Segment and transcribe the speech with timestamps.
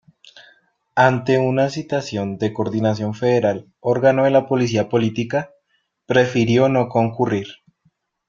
[0.95, 5.51] Ante una citación de Coordinación Federal, órgano de la policía política,
[6.07, 7.45] prefirió no concurrir.